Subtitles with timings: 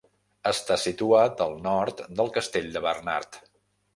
[0.51, 3.41] Està situat al nord del castell de Barnard.